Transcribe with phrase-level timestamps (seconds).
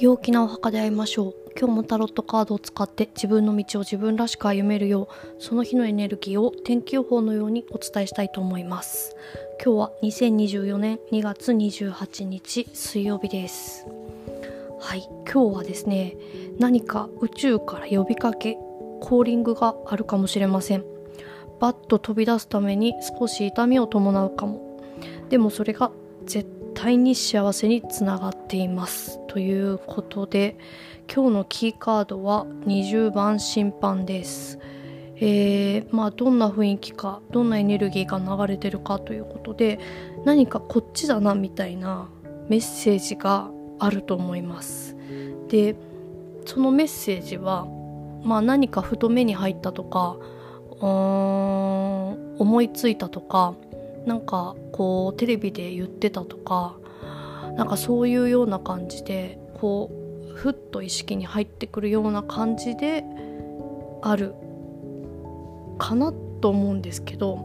[0.00, 1.34] 陽気なお墓で会いましょう。
[1.58, 5.08] 今日もタロットカードを使って自分の道を自分らしく歩めるよ
[5.38, 9.14] うその日のエネルギーを天気予報のようにお伝えしたいと思います。
[9.62, 13.84] 今日は2024年2月28日水曜日です。
[14.80, 16.16] はい今日はですね
[16.58, 18.54] 何か宇宙から呼びかけ
[19.02, 20.84] コーリングがあるかもしれません。
[21.60, 24.80] バッと飛び出すために少し痛みを伴うかも。
[25.28, 25.92] でもそれが
[26.24, 30.56] 絶対に幸せにつながっていますということで
[31.14, 34.58] 今日のキーカードは20番審判です。
[35.16, 39.78] えー、まあどんな雰囲気かどんなエネルギーが流れてるかということで
[40.24, 42.08] 何かこっちだなみたいな
[42.48, 44.96] メッセージがあると思います。
[45.48, 45.76] で
[46.46, 47.66] そのメッセージは、
[48.24, 50.16] まあ、何かふと目に入ったとか
[50.70, 53.54] うーん思いついたとか
[54.06, 56.76] なんかこうテレビで言ってたとか
[57.56, 63.04] なんかそういうような感じでこうふっと意識に入ってくるような感じで
[64.02, 64.34] ある
[65.78, 67.36] かなと思うんですけど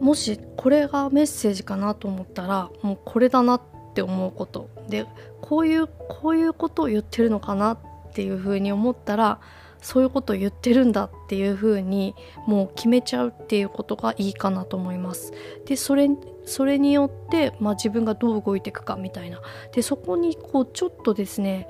[0.00, 3.62] もしこれがメッセージかなと思ったらもうこれだなっ
[3.94, 4.70] て思うこと。
[4.88, 5.06] で
[5.40, 7.78] こういうこういうことを言ってるのかなっ
[8.12, 9.40] ていうふうに思ったら
[9.80, 12.14] そういうことを言ってるんだっていう風に
[12.46, 15.32] もう決めちゃうっていうことがいいかなと思います。
[15.66, 16.08] でそれ
[16.44, 19.40] それによって、まあ、自分がどう動いていくかみたいな
[19.72, 21.68] でそこにこうちょっとですね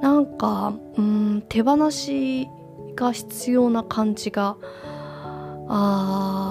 [0.00, 2.48] なんかうん手放し
[2.94, 4.56] が必要な感じが
[5.68, 6.45] あ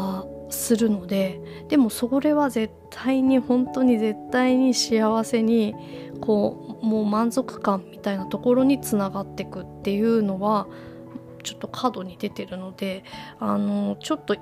[0.55, 1.39] するので
[1.69, 5.75] でもそれは絶対に本当に絶対に幸せに
[6.21, 10.67] こうもう満足感みたいなところにつながっていくっていうのは
[11.43, 13.03] ちょっと過度に出てるので
[13.39, 14.35] あのちょっと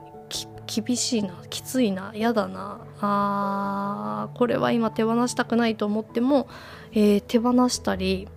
[0.66, 6.47] 厳しいなきついな嫌だなあこれは今手放したくないと思っても、
[6.94, 8.28] えー、手放したり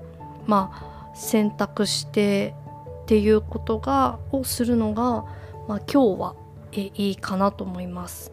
[0.46, 2.54] まあ選択して
[3.02, 5.24] っていうことがをするのが、
[5.68, 6.36] まあ、今日は
[6.72, 8.32] えいいかなと思います。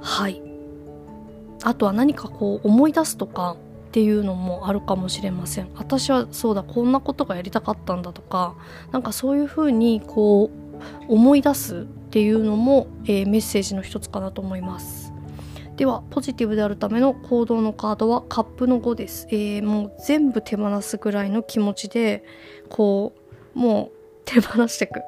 [0.00, 0.42] はい。
[1.62, 3.56] あとは何かこう思い出すとか
[3.88, 5.68] っていうのもあるかもしれません。
[5.76, 8.54] 私はそうだこんなことがやりたかったんだとか
[8.92, 10.50] なんかそういうふうにこ
[11.08, 15.12] う思い出すっていうのも、えー、メッセージの一つかなと思います。
[15.76, 22.22] ではポジティブであるための行動のカードはカップの5です、えー、もう全部手放すぐらいの気持ちで
[22.68, 23.12] こ
[23.56, 25.00] うもう手放していく。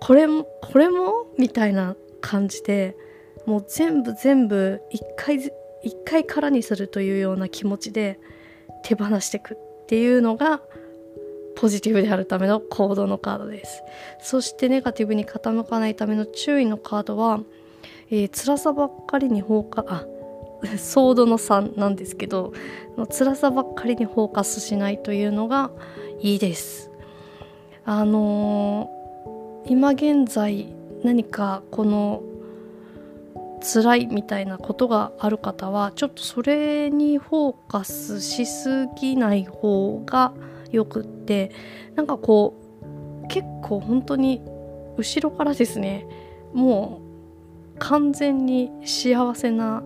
[0.00, 1.26] これもこれも？
[1.38, 2.96] みたいな感じで
[3.46, 5.36] もう全部全部一回
[5.82, 8.18] 一回空にするというような気持ちで
[8.84, 10.60] 手放していくっていうのが
[11.56, 13.82] ポジティブであるための行動のカードです。
[14.20, 17.40] そしてネガティブに傾かないための注意のカードは、
[18.10, 20.06] えー、辛さばっかりに放火あ
[20.76, 22.52] ソードの3なんですけど
[23.10, 25.70] 辛さばっかりにフォーカスしないというのが
[26.20, 26.90] いいです。
[27.84, 28.97] あのー、
[29.68, 30.74] 今現在
[31.04, 32.22] 何かこの
[33.60, 40.32] 辛いみたいなことがある方はちょっとそれにフォーカスしすぎない方が
[40.70, 41.52] よくって
[41.96, 42.54] なんかこ
[43.24, 44.40] う結構本当に
[44.96, 46.06] 後ろからですね
[46.54, 47.02] も
[47.76, 49.82] う完全に幸せな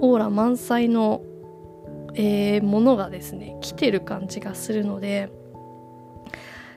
[0.00, 1.22] オーラ満載の、
[2.14, 5.32] えー、ものがですね来てる感じがするので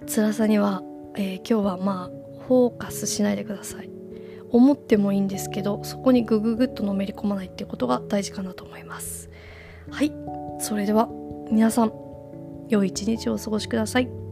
[0.08, 0.84] 辛さには、
[1.18, 3.90] えー、今日はまあフォーカスしないでください。
[4.50, 9.30] 思ってもいいんですけどそこにグググッとのめり込まないっていうことが大事かなと思います。
[9.90, 10.14] はい。
[10.60, 11.10] それでは
[11.52, 11.94] 皆さん
[12.70, 14.27] 良い一日をお過ごしください。